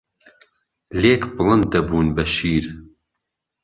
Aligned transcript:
لێک 1.01 1.23
بڵند 1.35 1.63
دهبوون 1.71 2.07
به 2.15 2.23
شیر 2.33 2.65